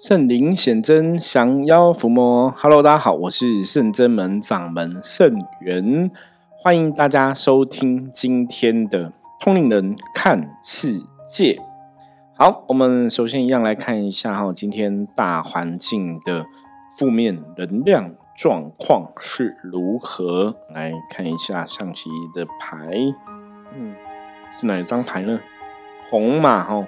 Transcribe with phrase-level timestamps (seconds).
[0.00, 2.48] 圣灵显真，降妖伏魔。
[2.56, 6.08] Hello，大家好，我是圣真门掌门圣元，
[6.56, 11.60] 欢迎大家收听今天的通灵人看世界。
[12.36, 16.46] 好，我们首先一样来看一下哈，今天大环境的
[16.96, 20.54] 负面能量状况是如何？
[20.72, 22.88] 来看一下象棋的牌，
[23.76, 23.96] 嗯，
[24.52, 25.40] 是哪一张牌呢？
[26.08, 26.86] 红马哈。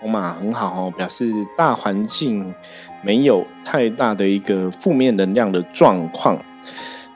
[0.00, 2.54] 红马很好哦，表示大环境
[3.02, 6.38] 没有太大的一个负面能量的状况。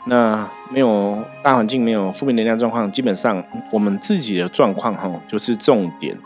[0.07, 6.17] 那没有大环境没有负面能量状况，基本上我们自己的状况哈就是重点，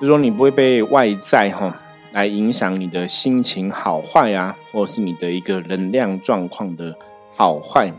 [0.00, 1.76] 就说你不会被外在哈
[2.12, 6.96] 来影响你的心情好坏啊，或者是你的一个能量状况的
[7.36, 7.92] 好坏。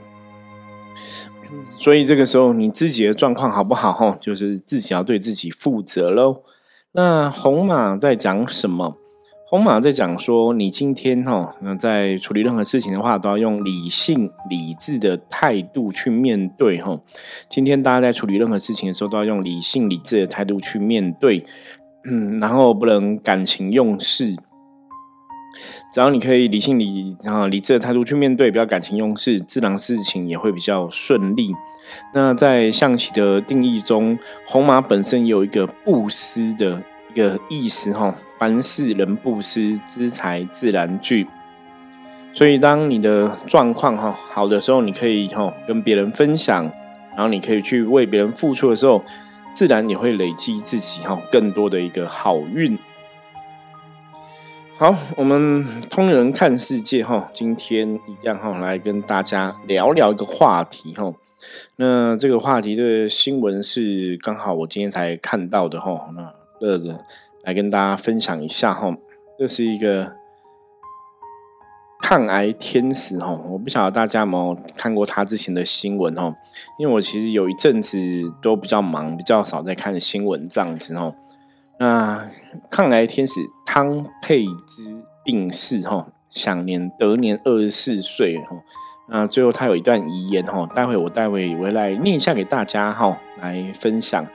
[1.77, 6.43] 所以这个时候你自己的状况好不好哈，就是自己要对自己负责喽。
[6.95, 8.95] 那红马在讲什么？
[9.47, 16.99] 红马在讲说，你今天哈，那在处理任何事情的话，都要用理性、理智的态度去面对哈。
[17.49, 21.43] 今天大家在处理任何事情的时候，都要用理性、理智的态度去面对，
[22.05, 24.35] 嗯，然后不能感情用事。
[25.91, 31.51] 只要你可以理性、理然后理智的态度去面对，不要感情用事，自然事情也会比较顺利。
[32.13, 36.81] 那在象棋的定义中，红马本身有一个布施的
[37.11, 41.27] 一个意思哈，凡事人布施，资财自然聚。
[42.33, 46.63] 所以当你的状况哈好的时候，你可以哈跟别人分享，
[47.11, 49.03] 然后你可以去为别人付出的时候，
[49.53, 52.77] 自然也会累积自己哈更多的一个好运。
[54.83, 61.09] 好，我们通人看世界哈，今天一样哈来跟大家聊聊一个话题哈。
[61.77, 66.99] 那这个话题的新闻是刚好我今天才看到的哈，那乐乐
[67.43, 68.93] 来跟大家分享一下哈。
[69.39, 70.11] 这是一个
[72.01, 76.29] 抗癌天使哈，我不晓得大家有没有看过他之前的新闻哈，
[76.77, 77.97] 因为我其实有一阵子
[78.41, 81.15] 都比较忙，比较少在看新闻这样子哈。
[81.83, 82.25] 那
[82.69, 88.55] 抗癌天使汤佩芝病逝哈，享年得年二十四岁哈。
[89.09, 94.25] 那最后他有一段遗言哈，待会我待会我来念一下给大家哈，来分享。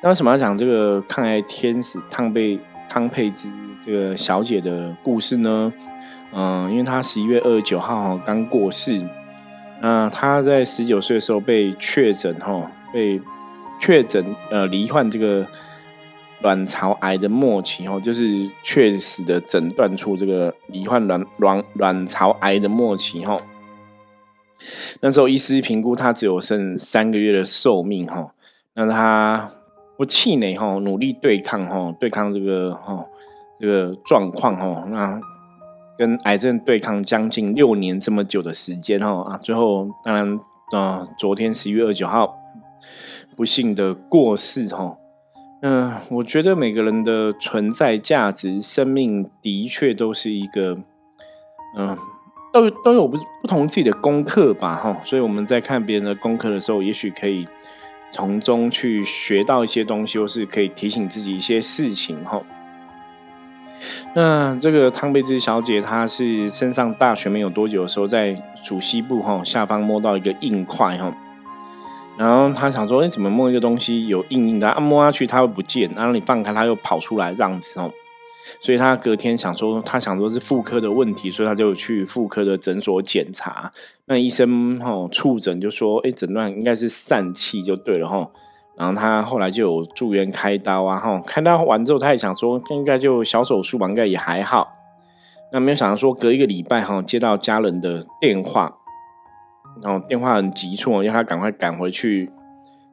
[0.00, 3.48] 那为什么要讲这个抗癌天使汤佩汤佩芝
[3.84, 5.72] 这个小姐的故事呢？
[6.32, 9.04] 嗯，因为她十一月二十九号刚过世。
[9.80, 13.20] 那她在十九岁的时候被确诊哈，被
[13.80, 15.44] 确诊呃罹患这个
[16.42, 23.38] 卵巢癌的末期哦，就是确实的诊断出这个罹患卵卵卵巢癌的末期哈。
[25.00, 28.32] 那时候医师评估他只有剩三个月的寿命哈，
[28.74, 29.50] 那他
[29.96, 33.04] 不气馁哈，努力对抗哈，对抗这个哈
[33.60, 35.20] 这个状况哈，那
[35.98, 40.40] 跟癌症对抗将近六年这么久的时间哈啊，最后当然
[40.72, 42.36] 啊，昨天十一月二十九号
[43.36, 44.96] 不幸的过世哈，
[45.66, 50.76] 嗯，我觉得每个人的存在价值、生命的确都是一个
[51.76, 51.96] 嗯。
[52.52, 57.46] 都都有不不同自己的功课吧，哈，所以我们在看别人的功课的时候，也许可以
[58.10, 62.40] 从中去学到一些东西，或是可以提醒自己一些事情，哈。
[64.14, 68.32] 那这个汤贝兹小姐，她是升上大学没有多久的时候，在
[68.64, 71.14] 主西部哈下方摸到一个硬块，哈，
[72.18, 77.90] 然后他想说，哎，怎么摸一个东西有硬硬的，啊，摸下去它会不见，然后你放开它又跑出来这样子，哦。
[78.60, 83.72] 所以他隔天想说，他想说是妇科的问题，所以他就去妇科的诊所检查。
[84.06, 88.30] 那医生哈触诊就说，哎，诊断应该是疝气就对了哈。
[88.78, 94.68] 然后他后来就有住院开刀啊哈，开刀完之后他也想说，应该就小手术吧，应该也还好。
[95.52, 98.76] 那没有想到说，隔一个礼拜哈，接到家人的电话，
[99.82, 102.30] 然后电话很急促，要他赶快赶回去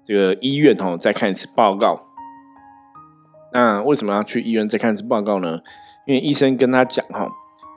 [0.03, 1.99] 这个医院哦，再看一次报告。
[3.51, 5.59] 那为什么要去医院再看一次报告呢？
[6.05, 7.29] 因为医生跟他讲哈，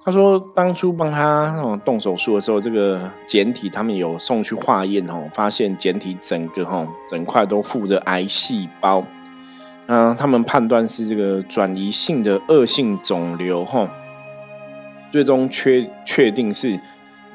[0.04, 9.04] 他说当初帮他动手术的时候，这个简体他们有送去化验哦，发现简体整个哈整块都附着癌细胞，
[9.86, 13.88] 嗯，他们判断是这个转移性的恶性肿瘤哈，
[15.12, 16.80] 最终确确定是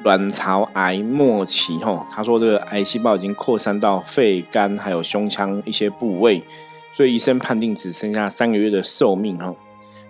[0.04, 2.06] 卵巢癌末期哈。
[2.12, 6.42] 他说这个癌细胞已经扩散到肺、肝还有胸腔一些部位。
[6.94, 9.54] 所以医生判定只剩下三个月的寿命哈，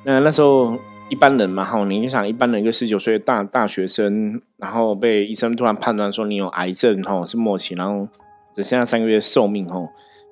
[0.03, 0.77] 那那时候
[1.09, 8.09] 一般人嘛哈，你想一般人一个十九岁的大大学生，然后被医生突然判断说你有癌症哈，是末期，然后
[8.53, 9.79] 只剩下三个月寿命哈，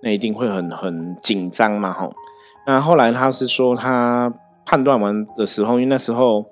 [0.02, 2.10] 那一定会很很紧张嘛哈。
[2.66, 4.34] 那后来他是说他
[4.66, 6.44] 判断完的时候，因为那时候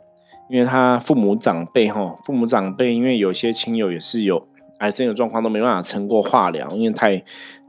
[0.49, 4.49] 因为他父母长辈哈，父母长辈因为有些亲友也是有
[4.79, 7.23] 癌症的状况，都没办法撑过化疗，因为太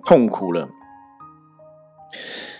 [0.06, 0.70] 痛苦了。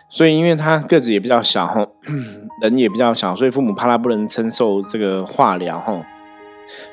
[0.10, 1.88] 所以因为他个子也比较小哈，
[2.62, 6.04] 人也比较小，所以父母怕他不能承受这个化疗哈，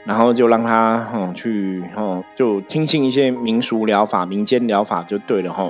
[0.05, 5.69] 然后就让他哈去哈就听信一些民俗疗法、民间疗法就对了哈，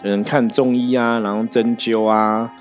[0.00, 2.52] 可能看中医啊，然后针灸啊，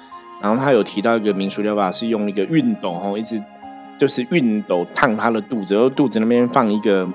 [0.42, 3.40] 然后他有提到一个民俗疗法是用一个熨斗哈，一直。
[3.98, 7.08] 就是熨斗烫他的肚子，然后肚子那边放一个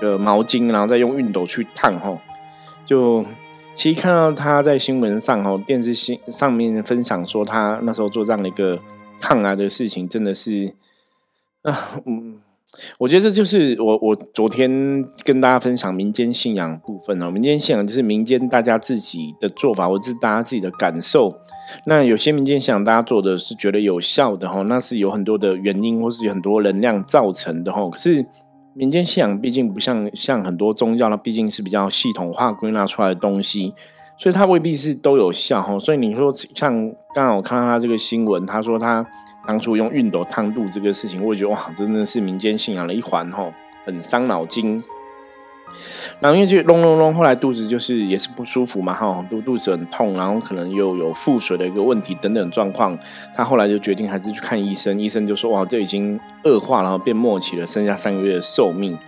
[0.00, 2.18] 呃毛巾，然后再用熨斗去烫哦。
[2.84, 3.24] 就
[3.74, 8.78] 其实看到他在新闻上哦，电视新上面分享说他那时候做这样的一个
[9.20, 10.74] 抗癌的事情，真的是
[11.62, 12.40] 啊嗯。
[12.98, 21.36] 我觉得这就是我我昨天跟大家分享民间信仰部分哦，民间信仰就是民间大家自己的做法，或者是大家自己的感受。
[21.86, 27.88] 那有些民间信仰大家做的是觉得有效的哈，那是有很多的原因，或是有很多能量造成的哈。
[27.90, 28.24] 可是
[28.74, 33.74] 民间信仰毕竟不像像很多宗教，它毕竟是比较系统化归纳出来的东西，
[34.16, 35.76] 所以它未必是都有效哈。
[35.78, 36.72] 所以你说像
[37.14, 39.04] 刚刚我看到他这个新闻，他说他。
[39.46, 43.50] 当初用熨斗烫肚这个事情，我也觉得哇，真的是民间信仰的一环哈，
[43.84, 44.82] 很伤脑筋。
[46.18, 52.98] 然后因为就隆隆隆，后来肚子就是也是不舒服嘛哈，肚肚子很痛，然后可能又有腹水的一个问题等等状况，
[53.34, 55.00] 他后来就决定还是去看医生。
[55.00, 58.98] 医生就说哇，这已经恶化然后，变末期了，剩下三个月的寿命。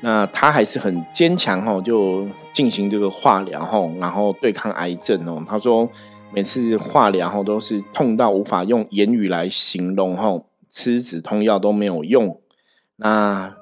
[0.00, 5.42] 那他还是很坚强哈，就进行这个化疗哈，然后对抗癌症哦。
[5.48, 5.88] 他说。
[6.32, 12.40] 每次化疗后都是痛到无法用言语来形容吼，吃止痛药都没有用。
[12.96, 13.54] 那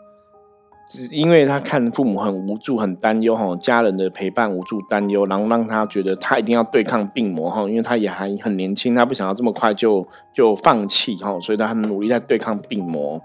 [0.89, 13.21] 只因为他看父母很无助、很担忧吼，家人的陪伴无助、担忧，然后让他觉得他一定要对抗病魔哈，因为他也还很年轻，他不想要这么快就就放弃哈，所以他很努力在对抗病魔。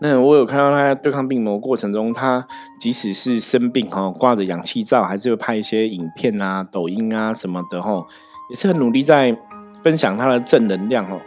[0.00, 2.46] 那我有看到他在对抗病魔过程中，他
[2.80, 8.04] 即使是生病哈，挂着氧气罩，还是会拍一些影片啊、抖音啊什么的哈，
[8.50, 9.36] 也是很努力在
[9.82, 11.18] 分享他的正能量哈。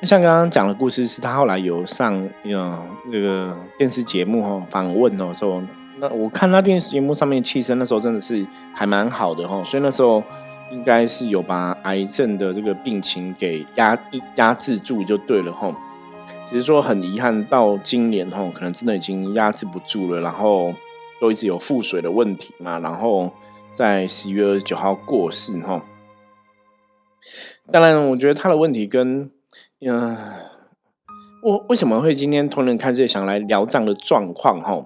[0.00, 2.14] 那像刚刚讲的故事，是他后来有上
[2.44, 2.78] 呃
[3.12, 5.62] 那个电视节目哈访问哦，说
[5.98, 10.22] 那我看他电视节目上面气声，那时候真的是还蛮好的哈，所以那时候
[10.70, 13.98] 应该是有把癌症的这个病情给压
[14.36, 15.70] 压制住就对了哈。
[16.50, 20.74] 只是说很遗憾，到今年吼，可能真的已经压制不住了，然后
[21.20, 23.30] 都一直有腹水的问题嘛，然后
[23.70, 25.80] 在十一月二十九号过世哈。
[27.70, 29.30] 当然，我觉得他的问题跟
[29.80, 30.18] 嗯，
[31.44, 34.84] 我为什么会今天突然开始想来聊这样的状况哈？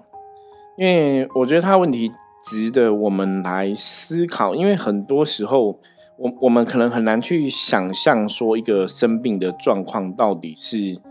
[0.77, 2.11] 因为我觉得他问题
[2.47, 5.79] 值得我们来思考，因为很多时候，
[6.19, 11.01] 我我们可能很难去想象说一个生病的状况到底是。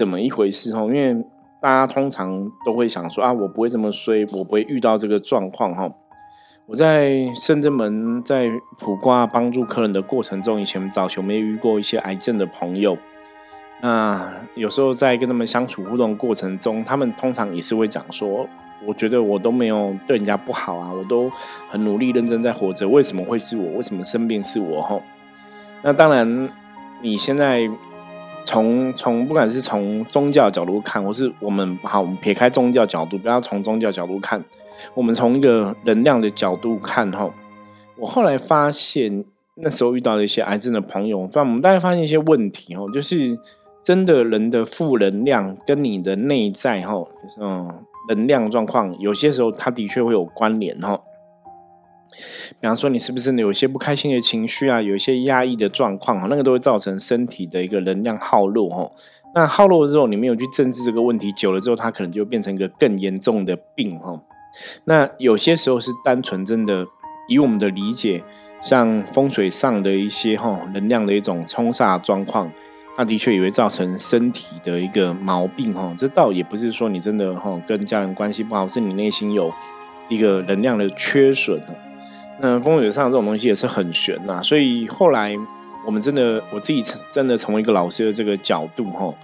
[0.00, 0.80] 怎么一回事哈？
[0.84, 1.14] 因为
[1.60, 5.92] 大家通常都会想说啊，我不会这么衰，我不会遇到这个状况哈。
[6.64, 12.96] 我在深圳门在普挂帮助客人的过程中，以前早前没遇过一些癌症的朋友。
[13.82, 18.48] 那有时候在跟他们相处互动过程中，他们通常也是会讲说，
[18.86, 21.30] 我觉得我都没有对人家不好啊，我都
[21.68, 23.72] 很努力认真在活着，为什么会是我？
[23.72, 24.80] 为什么生病是我？
[24.80, 24.98] 哈。
[25.82, 26.48] 那当然，
[27.02, 27.68] 你现在。
[28.44, 34.42] 从从不管是从宗教角度看，或是我们好，我们撇开宗教角度，不要从宗教角度看，
[34.94, 37.30] 我们从一个能量的角度看哈。
[37.96, 39.24] 我后来发现，
[39.56, 43.38] 那时候遇到的一些癌症的朋友，发我们大概发现一些问题哦，就是
[43.82, 47.06] 真的人的负能量跟你的内在哈，
[47.38, 47.70] 嗯，
[48.08, 51.00] 能量状况，有些时候它的确会有关联哈。
[52.60, 54.82] 比方说，你是不是有些不开心的情绪啊？
[54.82, 58.92] 有一些压抑的状况啊，那个都会造成身体的一个能量耗弱哦。
[59.34, 64.20] 那耗弱之后，你没有去正治这个问题，久了之后，它可能就变成一个更严重的病哦。
[64.84, 66.84] 那有些时候是单纯真的，
[67.28, 68.22] 以我们的理解，
[68.60, 72.50] 像风水上的一些哈能量的一种冲煞状况，
[72.96, 75.94] 它的确也会造成身体的一个毛病哈。
[75.96, 79.52] 这倒也不是说你真的哈跟家人关系不好，是你内心有
[80.08, 81.60] 一个能量的缺损
[82.42, 85.36] 那风水上这种东西也是很玄呐，所以后来
[85.86, 89.14] 我们真的我自己真的从一个老师的这个角度哈，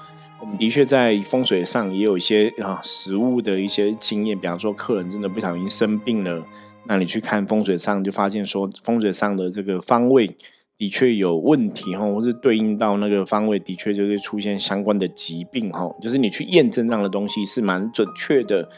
[0.40, 6.42] 我们的确在风水上也有一些啊实物的一些经验，比方说客人真的不小心生病了，
[6.84, 10.30] 那你去看风水上就发现说风水上的这个方位
[10.76, 18.68] 的确有问题哈，或是对应到那个方位的确就会出现相关的疾病哈，就是你去验证这样的东西是蛮准确的。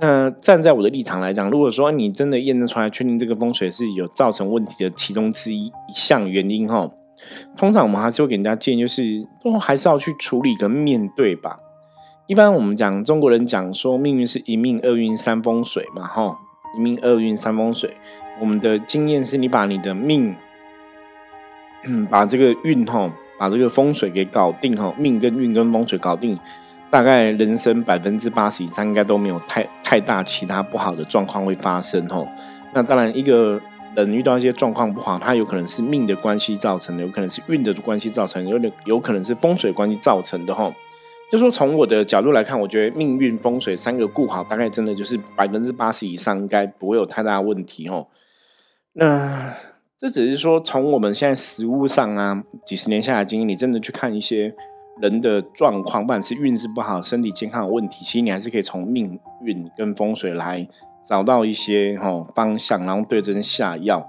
[0.00, 6.88] 那站在我的立场来讲，如果说你真的验证出来，确定这个风水是有造成问题的其中之一一项原因哈，
[7.56, 11.58] 通常我们还是会给人家建议，就是都还是要去处理跟面对吧。
[12.26, 16.38] 一般我们讲中国人讲说命运是一命二运三风水嘛，哈，
[16.76, 17.96] 一命二运三风水。
[18.40, 20.34] 我们的经验是你把你的命，
[22.08, 26.38] 把这个运哈，把这个风水给搞定哈，命跟运跟风水搞定，
[26.92, 32.28] 大概人生百分之八十以上应该都没有太太大其他不好的状况会发生吼。
[32.74, 33.58] 那当然，一个
[33.96, 40.74] 人遇到一些状况不好，他有可能是命的关系造成的，有可能是运的关系造成，有点有可能是风水关系造成的吼。
[41.30, 48.08] 就说从我的角度来看，我觉得命运风水三个顾好，大概真的就是百分之八十以上应该不会有太大问题哦。
[48.92, 49.54] 那
[49.96, 54.54] 这只是说从我们现在实物上啊，几十年下来经验，你真的去看一些
[55.00, 60.68] 人的状况，不管是运势不好、身体健康有问题，其实你还是可以从命运跟风水来
[61.04, 64.08] 找到一些哈方向，然后对症下药。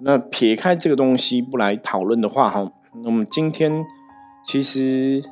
[0.00, 2.70] 那撇开这个东西不来讨论的话，哈，
[3.04, 3.84] 那么今天
[4.44, 5.22] 其实。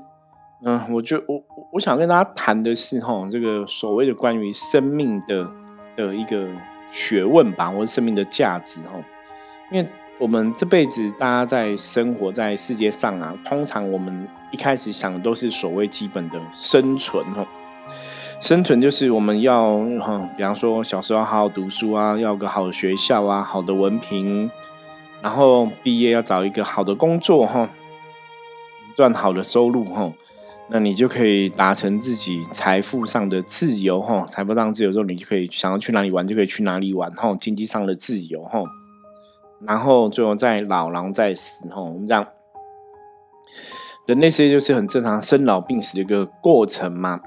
[0.62, 5.50] 嗯，我就我我想跟大家谈的是哈，这个所谓的关于生命的
[5.96, 6.46] 的一个
[6.92, 9.02] 学问吧，或者生命的价值哈。
[9.72, 9.88] 因为
[10.20, 17.46] 我们这辈子大家在生活在世界上啊，通常我们一开始想的都是所谓基本的生存哈。
[18.38, 24.50] 生存就是我们要哈，比方说小时候好好读书啊，要个好学校啊，好的文凭，
[25.22, 27.70] 然后毕业要找一个好的工作哈，
[28.94, 30.12] 赚好的收入哈。
[30.68, 38.62] 那你就可以达成自己财富上的自由哈，财富上自由之后，你就可以想要去哪里玩就可以去哪里玩哈，经济上的自由哈，
[39.66, 42.26] 然后最后再老，然后再死哈，我们讲，
[44.06, 47.20] 人类世界就是很正常生老病死的一个过程嘛。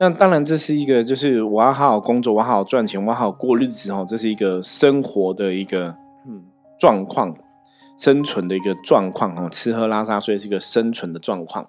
[0.00, 5.94] 那当然这是一个，就是我要好好工作，我好好赚钱，我好好过日子哈，这是一个生活的一个
[6.26, 6.42] 嗯
[6.78, 7.32] 状况，
[7.96, 11.64] 生存的一个状况哈，吃喝拉撒睡是一个生存的状况。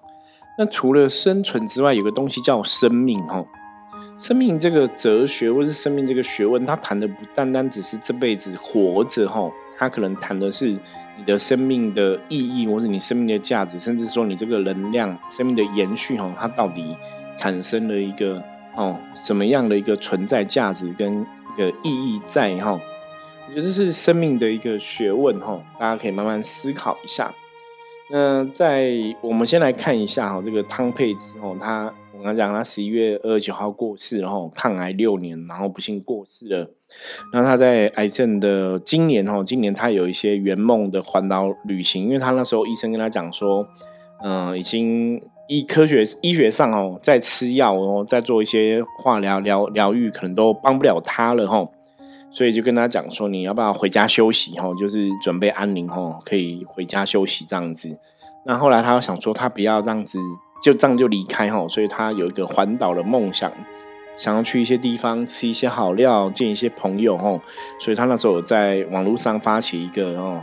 [0.58, 3.44] 那除了生存之外，有个东西叫生命哈。
[4.18, 10.68] 生命这个哲学，或是生命这个学问，它谈的不单单只是这辈子活着哈，它可能谈的是
[11.16, 16.96] 你的生命的意义，或是你生命的价值，甚至说你这个能量、生命的延续哈，它到底
[17.36, 18.42] 产生了一个
[18.76, 22.72] 哦什么样的一个存在价值跟一个意义在哈？
[23.46, 27.32] 我觉得这是生命的一个学问哈，大家可以慢慢思考一下。
[28.10, 36.70] 那在我们先来看一下哈，这个汤佩子哦，他我刚讲他十一月二十九号过世，然后抗癌六年，然后不幸过世了。
[37.32, 43.66] 那他在癌症的今年哦，今年他有一些圆梦的环岛旅行，因为他那时候医生跟他讲说，
[44.22, 51.66] 嗯，已经医科学医学上哦，在吃药哦，在做一些化疗疗疗愈，可能都帮不了他了哈。
[52.30, 54.52] 所以就跟他讲说，你要不要回家休息？
[54.52, 57.98] 哈，就是准备安宁，哈，可以回家休息这样子。
[58.46, 60.18] 那后来他又想说，他不要这样子，
[60.64, 61.68] 就这样就离开，哈。
[61.68, 63.52] 所以他有一个环岛的梦想，
[64.16, 67.38] 想要去一些地方吃一些好料，见一些朋友，哈。
[67.78, 70.40] 所以他那时候在网络上发起一个哦，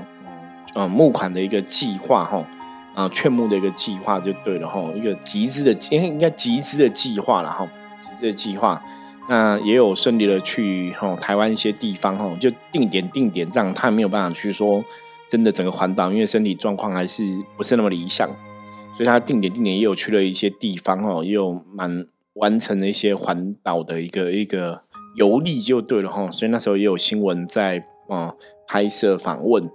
[0.76, 2.46] 呃，募款的一个计划，哈，
[2.94, 7.66] 啊，劝募的一个计划就对了，哈，一个集资的，应应该集资的计划了，哈，
[8.04, 8.80] 集资的计划。
[9.28, 14.84] 那也有顺利的去哈台湾一些地方哈，就定点定点这样，他也没有办法去说
[15.30, 17.24] 真的整个环岛，因为身体状况还是
[17.58, 18.30] 不是那么理想，
[19.02, 24.84] 所以他定点定点也有去了一些地方哦，也有蛮完成了一些环岛的一个一个
[25.16, 28.36] 游历就对了哈，所以那时候也有新闻在啊
[28.68, 29.68] 拍摄访问。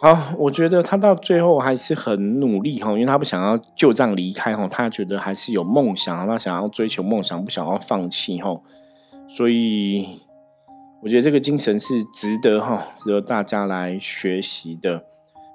[0.00, 8.54] 好，我觉得他到最后还是很努力哈，因为他不想要就这样离开哈，他觉得还是有梦想，他想要追求梦想，不想要放弃哈，
[9.28, 10.20] 所以
[11.02, 15.06] 我觉得这个精神是值得哈，值得大家来学习的。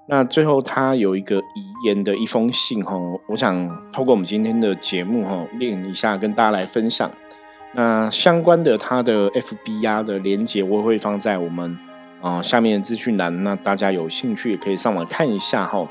[0.05, 7.09] 那最后他有一个遗言的一封信哈，我想透过我们今天的节目哈，念一下跟大家来分享。
[7.73, 11.77] 那相关的他的 FB 啊的连接，我会放在我们。
[12.21, 15.85] 啊，下面资讯栏，那大家有兴趣也可以上网看一下哈。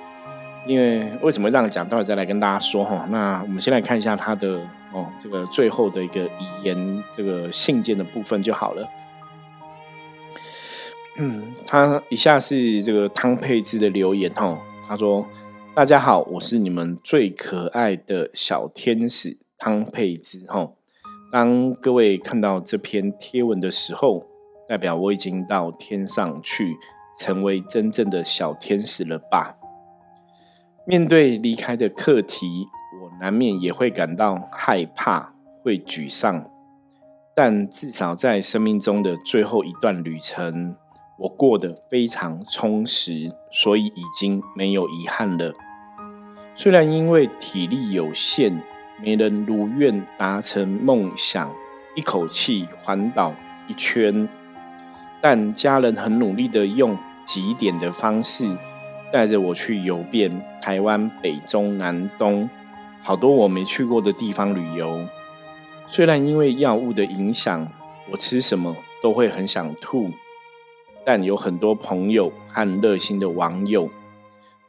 [0.66, 3.06] 因为为什么这样讲，待会再来跟大家说哈。
[3.10, 4.60] 那我们先来看一下他的
[4.92, 8.88] 哦，这个最后的一个遗言，这个信件的部分就好了。
[11.16, 14.58] 嗯，他以下是这个汤佩芝的留言哈。
[14.86, 15.26] 他说
[15.74, 20.72] ：“大家好，我是你们最可爱的小天使汤佩芝哈。
[21.30, 24.26] 当各位看到这篇贴文的时候。”
[24.68, 26.78] 代表我已经到天上去，
[27.18, 29.54] 成为真正的小天使了吧？
[30.86, 32.66] 面对离开的课题，
[33.02, 36.48] 我难免也会感到害怕，会沮丧。
[37.36, 40.74] 但至少在生命中的最后一段旅程，
[41.18, 45.52] 我过得非常充实，所以已经没有遗憾了。
[46.56, 48.62] 虽然因为体力有限，
[49.00, 51.50] 没能如愿达成梦想，
[51.94, 53.34] 一口气环岛
[53.68, 54.28] 一圈。
[55.20, 58.56] 但家人很努力的用几点的方式，
[59.12, 62.48] 带着我去游遍台湾北中南东，
[63.02, 65.00] 好多我没去过的地方旅游。
[65.86, 67.68] 虽然因为药物的影响，
[68.10, 70.10] 我吃什么都会很想吐，
[71.04, 73.88] 但有很多朋友和热心的网友。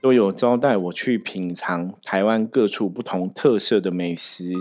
[0.01, 4.51] 都有招待我去品尝台湾各处不同特色的美食，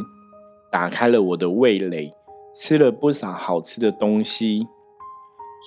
[0.71, 2.13] 打开了我的味蕾，
[2.55, 4.69] 吃了不少好吃的东西。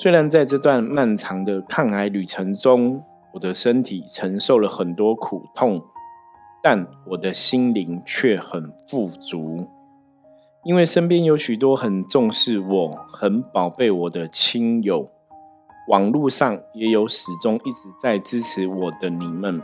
[0.02, 5.82] 虽然在这段漫长的抗癌旅程中，我的身体承受了很多苦痛，
[6.64, 9.68] 但我的心灵却很富足，
[10.64, 15.15] 因为身边有许多很重视我、很宝贝我的亲友。
[15.88, 19.62] 网络上也有始终一直在支持我的你们，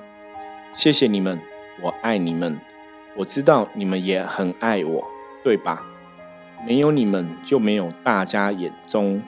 [0.76, 1.42] 谢谢你们，
[1.82, 2.60] 我爱你们。
[3.18, 5.04] 我知道你们也很爱我，
[5.44, 5.84] 对吧？
[6.66, 9.20] 没有你们，就没有大家眼中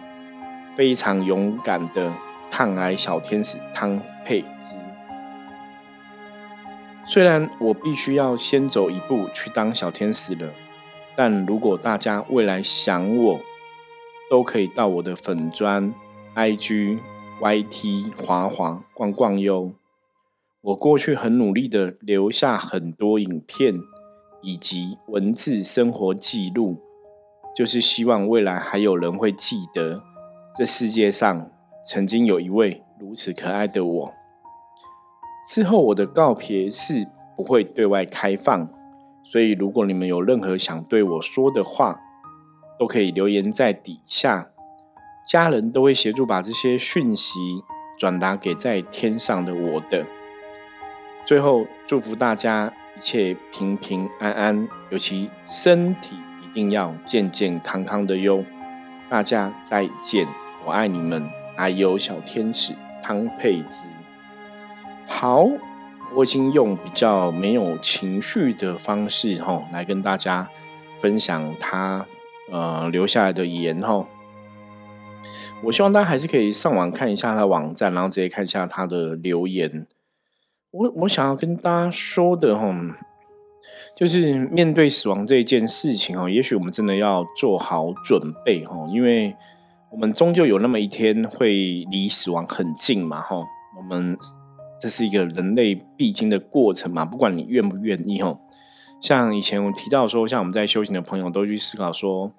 [0.75, 2.13] 非常勇敢的
[2.51, 4.77] 抗癌小天使汤佩芝。
[7.07, 10.47] 虽然我必须要先走一步去当小天使了，
[11.15, 13.41] 但如果大家未来想我，
[14.29, 15.91] 都可以到我的粉砖。
[16.35, 16.97] I G
[17.39, 19.73] Y T 滑滑逛逛哟。
[20.61, 23.75] 我过去很努力的留下很多影片
[24.41, 26.81] 以及文字生活记录，
[27.55, 30.01] 就是希望未来还有人会记得
[30.55, 31.51] 这世界上
[31.85, 34.13] 曾经有一位如此可爱的我。
[35.47, 38.67] 之后我的告别是不会对外开放，
[39.23, 41.99] 所以如果你们有任何想对我说的话，
[42.79, 44.52] 都可以留言在底下。
[45.25, 47.39] 家人都会协助把这些讯息
[47.97, 50.05] 转达给在天上的我的。
[51.25, 58.43] 最后，祝福大家一切平平安安，尤其身体一定要健健康康的哟。
[59.09, 60.27] 大家再见，
[60.65, 63.85] 我爱你们，还有小天使汤佩兹。
[65.07, 65.47] 好，
[66.13, 70.49] 我已经用比较没有情绪的方式哈，来跟大家
[70.99, 72.05] 分享他
[72.51, 74.05] 呃留下来的言哈。
[75.63, 79.87] 我希望大家还是可以上网看一下他的网站，然后直接看一下他的留言。
[80.71, 82.73] 我我想要跟大家说的哈，
[83.95, 89.35] 就是面对死亡这件事情哦，也许我们真的要做好准备哈，因为
[89.91, 93.37] 我们终究有那么一天会离死亡很近嘛哈。
[93.77, 94.17] 我们
[94.81, 98.37] 这是一个人类必经的过程嘛，不管你愿不愿意哈。
[98.99, 102.31] 像以前我提到说，像我们在修行的朋友都去思考说。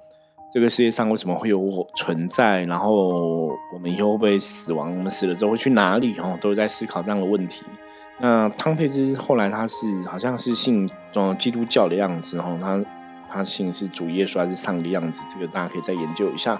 [0.54, 2.62] 这个世界上为什么会有我存在？
[2.66, 4.96] 然后我们以后会不会死亡？
[4.96, 6.16] 我们死了之后会去哪里？
[6.20, 7.64] 哦，都在思考这样的问题。
[8.20, 12.80] 那汤佩芝后来他是好像是信呃基督教的样子，哦，他
[13.28, 15.24] 他信是主耶稣还是上的样子？
[15.28, 16.56] 这个大家可以再研究一下。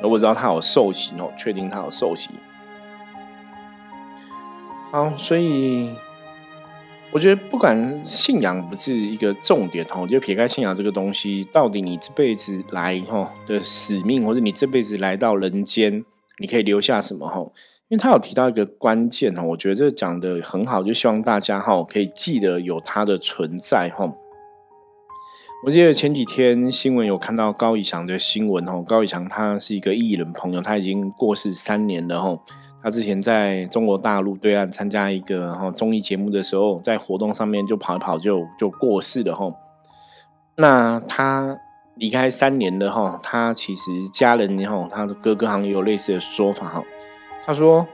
[0.00, 2.30] 我知道他有受洗哦，确定他有受洗。
[4.90, 5.90] 好，所以。
[7.14, 16.04] 我觉得不管信仰不是一个重点哈，就撇开信仰这个东西，到底你这辈子来哈的使命，或者你这辈子来到人间，
[16.40, 17.38] 你可以留下什么哈？
[17.86, 24.12] 因为他有提到一个关键哈，我觉得这讲的很好，就希望大家哈可以记得有他的存在哈。
[25.64, 32.36] 我记得前几天新闻有看到高以翔的新闻哈，高以翔他是一个艺人朋友，他已经过世三年了哈。
[32.84, 39.50] 他之前在中国大陆对岸参加一个哈综艺节目的时候，在活动上面就跑一跑就就过世了哈。
[40.56, 41.56] 那他
[41.94, 46.84] 离开三年了哈，他其实家人哈，他的哥哥好像有类似的说法哈。
[47.46, 47.86] 他说，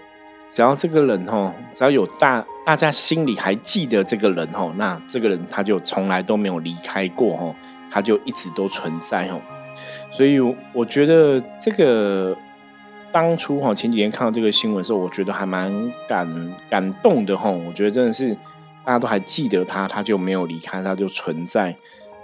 [0.49, 7.55] 只要这个人哈，只要有大大家心里还记得这个人哈，那这个人他就从来都没有离开过哈，
[7.93, 9.41] 他就一直都存在哈。
[10.11, 10.41] 所以
[10.73, 12.37] 我觉得这个。
[13.13, 15.73] 当初哈前几天看到这个新闻的时候，我觉得还蛮
[16.09, 16.29] 感
[16.69, 17.51] 感动的哈。
[17.51, 18.33] 我觉得真的是
[18.85, 21.77] 大家都还记得他，他就没有离开，他就存在。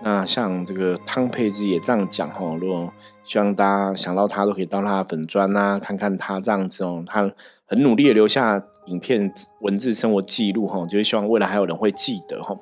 [0.03, 2.93] 那像这个汤佩芝也这样讲哈，如果
[3.25, 7.31] 希望大家想到他，都可以到他的粉砖啊，看看他这样子哦，他
[7.67, 12.55] 很努力的留下影片、文字、生活记录哈，就是希望未来还有人会记得哈。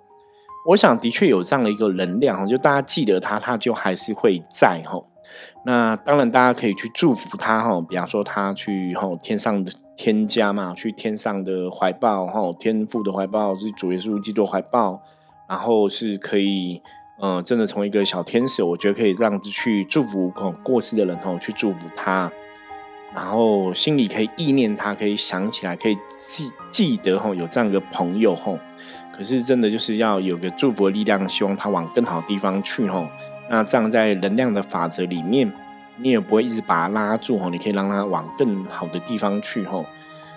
[0.66, 5.02] 我想的确有这样的一个能量，就大家记得他，他就还是会在哈。
[5.66, 15.02] 那当然，大家可以去祝福他哈，比方说他去哈天上的天家嘛，去天上的怀抱哈，天父的怀抱是主耶稣基督怀抱，
[15.48, 16.80] 然后是可以
[17.20, 22.30] 嗯，真的成为一个小天使，我觉得可以这样子去祝福过世的人哈，去祝福他。
[23.14, 28.58] 然后心里可以意念他，可以想起来，可以记记得吼有这样一个朋友吼。
[29.16, 33.06] 可是真的就是要有个祝福的力量，希望他往更好的地方去吼。
[33.48, 35.52] 那这样在能量的法则里面，
[35.98, 39.84] 你也不会一直把他拉住吼，你可以让他往更好的地方去吼。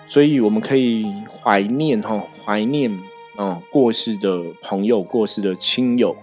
[0.06, 1.06] 所以我们可以
[1.42, 2.90] 怀念吼，怀念
[3.36, 6.16] 哦过世的朋友、过世的亲友。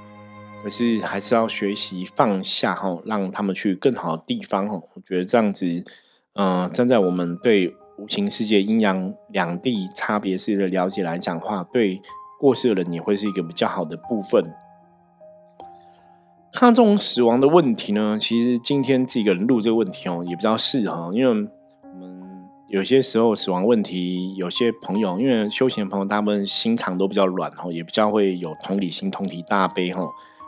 [0.63, 4.81] 可是还是要学习放下吼，让他们去更好的地方吼。
[4.95, 5.83] 我觉得这样子。
[6.37, 12.01] 嗯，站在我们对无形世界阴阳两地差别式的了解来讲话，对
[12.45, 14.53] 过世的人也会是一个比较好的部分。
[16.53, 21.49] 看这种死亡的问题呢，其实今天自己一个人录这个问题哦，也比较适合，因为我们
[22.67, 30.01] 有些时候死亡问题，有些朋友因为修行的朋友，大部分心肠都比较软哦，也比较会有同理心、同体大悲哈。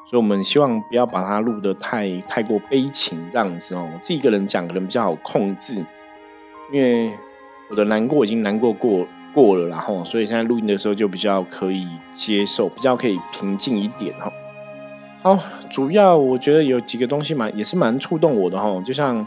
[0.06, 3.90] 所以，我们希望不要把它录得太太过悲情这样子哦。
[3.92, 5.84] 我自己一个人讲可能比较好控制，
[6.72, 7.12] 因为
[7.72, 9.06] 我的难过已经难过过
[9.38, 14.34] 过了，然后，所以现在录音的时候就比较可以接受，比较可以平静一点哈。
[15.22, 15.38] 好，
[15.70, 19.24] 主要我觉得有几个东西蛮也是蛮触动我的哈，就像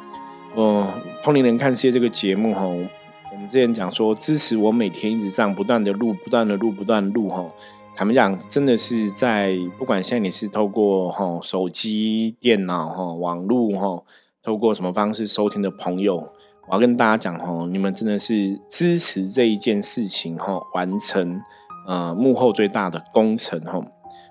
[0.56, 0.84] 嗯，
[1.22, 7.46] 同龄人看世界这个节目哈，我们之前讲说支持我每天一直这样不断的录，不断的录，不断录哈。
[7.94, 14.02] 坦白讲，真的是在不管现在你是透过哈手机、电脑哈网络哈，
[14.42, 16.32] 透过什么方式收听的朋友，
[16.70, 21.42] 我要跟大家讲哈，你们真的是支持这一件事情哈，完成
[21.88, 23.80] 呃幕后最大的工程哈。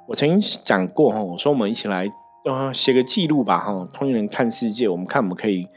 [0.07, 2.09] 我曾经讲过哈，我说我们一起来
[2.45, 5.67] 呃写个记录吧哈，通人看世界，我们看我们可以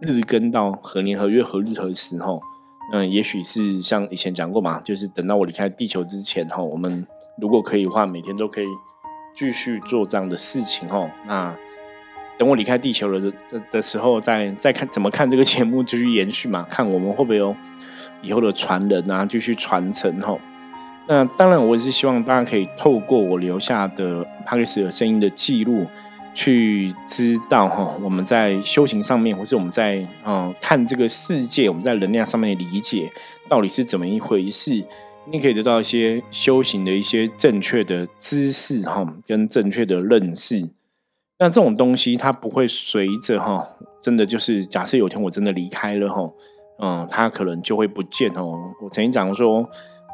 [0.00, 2.38] 日更到何年何月何日何时哈。
[2.92, 7.06] 嗯，也许是像以前讲过嘛，就是等到我离开地球之前哈，我们。
[7.40, 8.66] 如果可以的话，每天都可以
[9.34, 11.10] 继续做这样的事情哦。
[11.26, 11.56] 那
[12.38, 16.66] 等我离开地球了的的的时候，再再看怎么看这个节目继续延续嘛？
[16.68, 17.54] 看我们会不会有
[18.22, 20.36] 以后的传人啊，继续传承哈。
[21.08, 25.86] 那当然，我也是希望大家可以透过我留下的帕克斯的声音的记录，
[26.32, 33.10] 去知道哈，我们在修行上面，或是我们在嗯看这个世界，我们在能量上面的理解
[33.48, 34.84] 到底是怎么一回事。
[35.30, 40.68] 你可以得到一些修行的一些正确的知识哈，跟正确的认识。
[41.42, 43.68] 那这种东西它不会随着哈，
[44.00, 46.30] 真的就是假设有天我真的离开了哈，
[46.78, 48.56] 嗯，它可能就会不见哦。
[48.80, 49.68] 我曾经讲过说，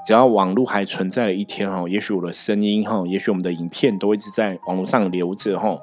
[0.07, 5.77] 只要网络还存在的一天哈，也许我的声音哈，也许我们的影片都一直在网络上留着哈，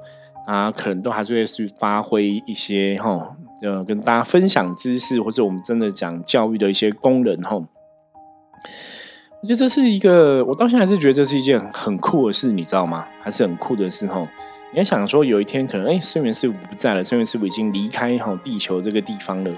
[0.48, 7.56] 啊，可能都还是会去发挥一些哈，呃，跟大家分享知识或者我们真的讲教育的一些功能哈。
[9.44, 13.06] 我觉得这是一个，我到现在还是觉得这是一件很酷的事，你知道吗？
[13.22, 14.28] 还是很酷的事哈。
[14.76, 19.52] 也想说，有一天可能，哎，圣元师傅不在了，圣元师傅已经离开哈地球这个地方了。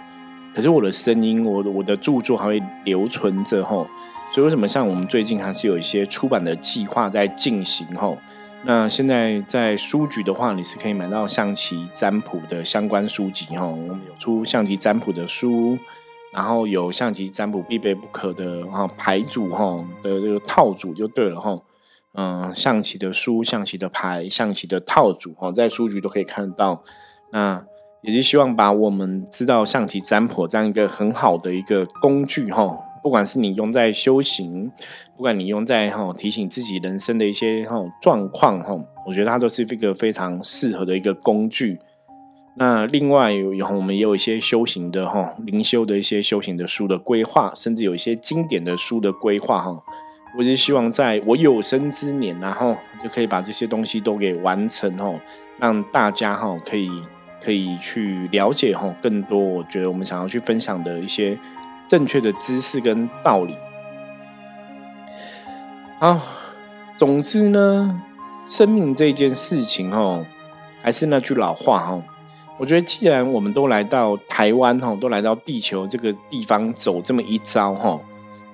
[0.54, 3.84] 可是我的声音，我的我的著作还会留存着哈。
[4.32, 8.16] 所以为什么像我们最近还是有一些出版的计划在进行哈？
[8.64, 13.66] 那现在在书局的话，你是可以买到象棋占卜的相关书籍哈。
[13.66, 15.78] 我们有出象棋占卜的书。
[16.34, 21.58] 然后有象棋占卜必备不可的哈牌组哈的这个套组就对了哈，
[22.14, 26.84] 嗯，象棋的书、象棋的牌、象棋的套组哈，在书局都可以看到。
[27.32, 27.64] 那
[28.02, 34.72] 也是希望把我们知道象棋占卜这样一个很好的一个工具哈，不管是你用在修行，
[35.16, 38.74] 不管你用在哈提醒自己人生的一些哈状况哈，
[39.06, 41.78] 我觉得它都是一个非常适合的一个工具。
[42.56, 49.84] 那另外有我们也有一些修行的哈灵修的一些修行的书的规划，甚至有一些经典的书的规划哈。
[50.36, 55.20] 我是希望在我有生之年，然后就可以把这些东西都给完成哦，
[55.58, 56.90] 让大家哈可以
[57.44, 59.40] 可以去了解哈更多。
[59.40, 61.38] 我觉得我们想要去分享的一些
[61.88, 63.56] 正确的知识跟道理。
[66.00, 66.20] 好，
[66.96, 68.00] 总之呢，
[68.48, 70.24] 生命这件事情哈，
[70.84, 72.00] 还是那句老话哈。
[72.60, 78.00] 我觉得，既然我们都来到台湾哈，都来到地球这个地方走这么一遭哈，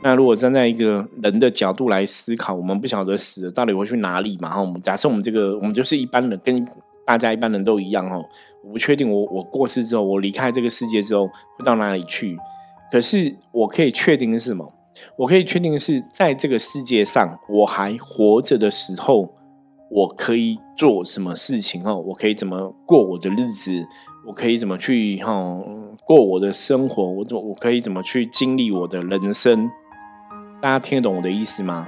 [0.03, 4.59] 那如果站在一个人的角度来思考，我们不晓得死了到底会去哪里嘛哈？
[4.59, 6.67] 我们假设我们这个我们就是一般人，跟
[7.05, 8.21] 大家一般人都一样哦。
[8.63, 12.37] 我不确定我我过世之后，我离开这个世界之后会到哪里去。
[12.91, 14.71] 可是我可以确定的是什么？
[15.17, 19.33] 我可以确定的是，在这个世界上我还活着的时候。
[19.95, 22.03] 我可以做什么事情哦？
[22.07, 23.71] 我可以怎么过我的日子？
[24.25, 25.63] 我可以怎么去哈
[26.03, 27.07] 过我的生活？
[27.07, 29.69] 我怎我可以怎么去经历我的人生？
[30.63, 31.85] 大家听得懂我的意思吗？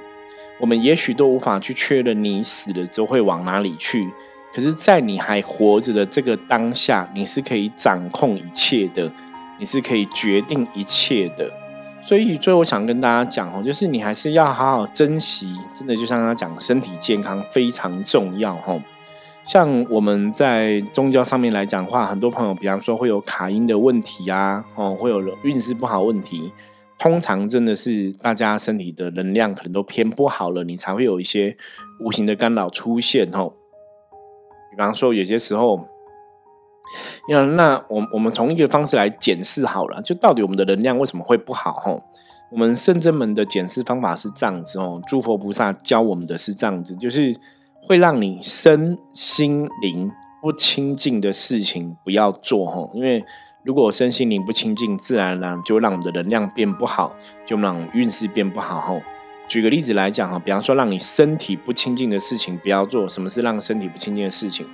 [0.60, 4.12] 我们也许都无法去确认你死了之后会往哪里去，
[4.54, 9.10] 可是，在你还活着的这个当下，你是可以掌控一切的。
[9.58, 11.50] 你是可以决定一切的。
[12.04, 18.76] 所以，最后我想跟大家讲哦，就是你还是要好好珍惜，真的就像他讲，身体健康非常重要哈。
[19.46, 26.52] 像我们在宗教上面来讲话，很多朋友，比方说会有卡音的问题啊，哦，会有运势不好问题，
[26.98, 31.56] 通常真的是大家身体的能量可能都偏不好了，你才会有一些
[32.00, 33.54] 无形的干扰出现哦。
[34.72, 35.88] 比方说，有些时候。
[37.28, 41.74] 那那我我们从一个方式来检视好了，就到底我们的能量为什么会不好？
[41.74, 42.00] 吼，
[42.52, 47.36] 我们圣真门的检视方法是这样子哦，诸佛菩萨教我们的是这样子，就是
[47.82, 50.12] 会让你身心灵
[50.44, 53.26] 不清净的事情不要做吼，因为
[53.66, 59.02] 如果身心灵不清净，自然而然就让我们的能量变不好，就让运势变不好吼。
[59.48, 64.68] 举个例子来讲哈，比方说让你身体不清净的事情不要做，什么是让身体不清净的事情？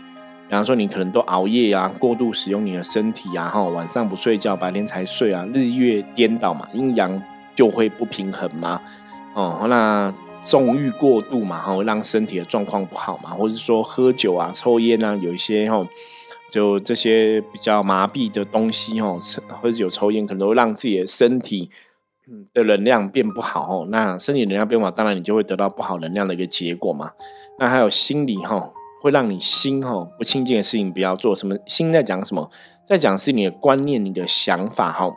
[0.49, 7.23] 比方说，你可能都熬夜啊，过度使用你的身体啊，哈，晚上不睡觉，白天才睡啊，日月颠倒嘛，阴阳
[7.55, 8.81] 就会不平衡嘛，
[9.33, 15.87] 哦，那纵欲过度嘛，哈，让身体的状况不好嘛，或者说喝酒啊、抽烟啊，有一些哈，
[16.51, 19.17] 就这些比较麻痹的东西哦，
[19.61, 21.69] 或者有抽烟，可能都会让自己的身体
[22.53, 23.87] 的能量变不好哦。
[23.89, 27.11] 那身体能量变不好，当然你就会得到不好能量的一个结果嘛。
[27.57, 28.71] 那还有心理哈。
[29.03, 31.35] 会让你心哈不清净的事情不要做。
[31.35, 32.51] 什么心在讲什么？
[32.85, 35.11] 在讲是你的观念、你的想法哈。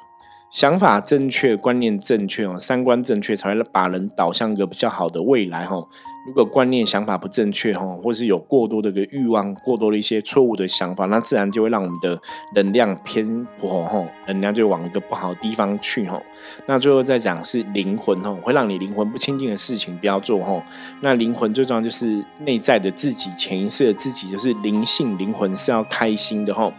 [0.55, 5.85] 想法正确，观念正确哦，三观正确，才会把人导向一个比较好的未来哈。
[6.29, 12.17] 如果观念、想法不正确哈，或是有过多的个欲望、过多的一些错误的想法，那自然就会让我们的
[12.55, 16.23] 能量偏颇哈，能量就往一个不好的地方去哈。
[16.67, 20.65] 那最后再讲是灵魂哈，会让你灵魂不清净的事情不要做哈。
[21.01, 26.73] 那灵魂最重要就是内在的自己、潜意识的自己，就是灵性灵魂是要开心的哈。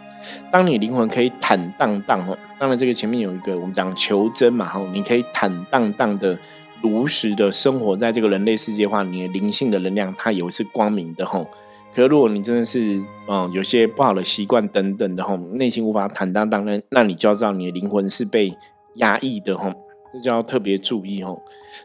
[0.52, 6.38] 当你灵魂可以坦荡荡哦，当然这个前面有一个我们讲求真嘛哈，你可以坦荡荡的、
[6.82, 11.46] 如实的生活在这个人类世界的话，你的灵性的能量它也是光明的哈。
[11.94, 18.54] 可如果你真的是嗯有些不好的习惯等等的哈，内心无法坦荡荡，那那你就要知道你的灵魂是被
[18.96, 19.74] 压抑的哈，
[20.14, 21.34] 这就要特别注意哈。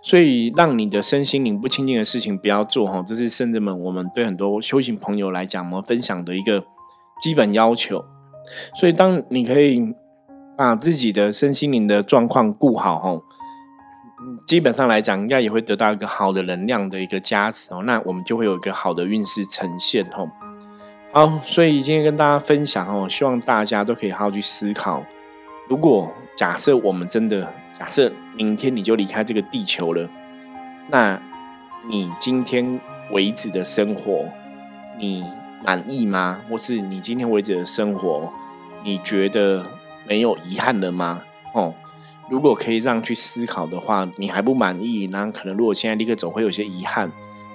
[0.02, 6.64] 所以让你的身心灵不清净的事情不要做哈，这是圣人们我们对很多修行朋友来讲，我们分享的一个
[7.22, 8.04] 基本要求。
[8.74, 9.94] 所以，当你可以
[10.56, 13.22] 把自己的身心灵的状况顾好，吼，
[14.46, 17.82] 基本上来讲，应该也会得到一个好的能量的一个加持哦。
[17.84, 20.28] 那我们就会有一个好的运势呈现，吼。
[21.12, 25.02] 好，所以今天跟大家分享哦，希望大家都可以好好去思考。
[25.68, 30.08] 如果假设我们真的假设明天你就离开这个地球了，
[30.88, 31.20] 那
[31.88, 34.24] 你今天为止的生活，
[34.98, 35.24] 你
[35.64, 36.42] 满意吗？
[36.48, 38.32] 或是你今天为止的生活？
[38.82, 39.64] 你觉得
[40.08, 41.22] 没有遗憾了吗？
[41.54, 41.74] 哦，
[42.30, 47.10] 如果可以这样去思考的话，你还不满意，那可能如果现在立刻走会有些遗憾。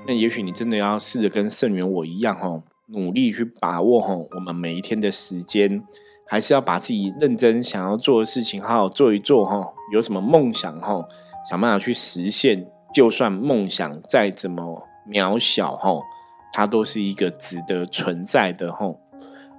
[0.07, 5.83] 那也许你真的要试着跟圣元我一样，哦，努力去把握，哦，我们每一天的时间，
[6.27, 9.73] 还是要把自己认真想要做的事情好好做一做，哈。
[9.91, 11.07] 有什么梦想，哈，
[11.49, 12.67] 想办法去实现。
[12.93, 15.99] 就算梦想再怎么渺小，哈，
[16.55, 18.97] 它都是一个值得存在的，吼。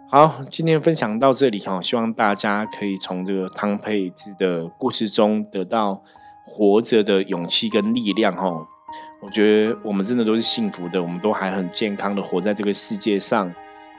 [0.08, 6.02] 好，今天分享到这里哈，希望大家可以从这个汤佩兹的故事中得到
[6.46, 8.66] 活着的勇气跟力量哈。
[9.20, 13.52] 我觉得我们真的都是幸福的，我们都还很健康的活在这个世界上。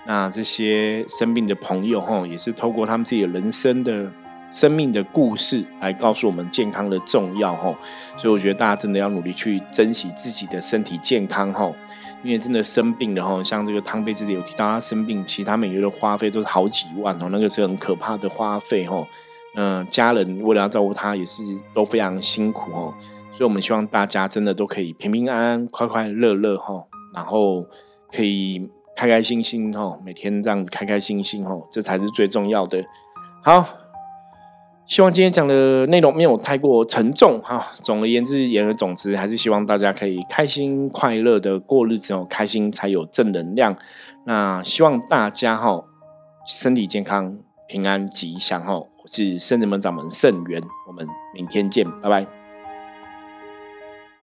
[0.07, 4.11] 那这些生病的朋友哈，也是透过他们自己的人生的
[4.49, 7.75] 生命的故事来告诉我们健康的重要哈。
[8.17, 11.71] 所以我觉得大家真的要努力去珍惜自己的身体健康哈。
[12.23, 19.07] 因为真的生病了哈，像这个汤贝这里有提到他生病，其他每月的花费都是好几万哦，那个是很可怕的花费哈。
[19.55, 22.93] 嗯，家人为了要照顾他也是都非常辛苦哦，
[23.31, 27.65] 所以我们希望大家真的都可以平平安安、快快乐乐哈，然后
[28.11, 32.83] 可以开开心心哈，每天这样子开开心心哈，这才是最重要的。
[33.43, 33.86] 好。
[34.87, 37.71] 希望今天讲的内容没有太过沉重哈。
[37.73, 42.25] 总而言之，言而总之，还是希望大家可以开心快乐的过日子哦。
[42.29, 43.75] 开心才有正能量。
[44.25, 45.83] 那希望大家哈
[46.45, 48.75] 身体健康、平安吉祥哈。
[48.75, 52.36] 我是圣人门掌门圣元，我们明天见，拜拜。